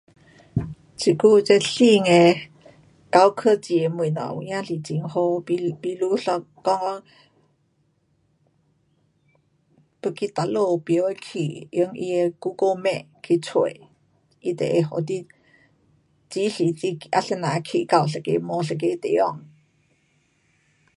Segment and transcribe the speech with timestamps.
[0.99, 2.33] 这久这新的
[3.15, 7.03] 高科技的东西，有真是很好，比，比如一讲讲，
[10.01, 13.51] 要去哪里不会去，用它的 google map 去找，
[14.41, 15.27] 它就会给你
[16.27, 16.63] 指示，
[17.11, 19.45] 啊怎样去，到一个 mall, 一个地方。